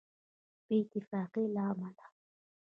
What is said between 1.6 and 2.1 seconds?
امله.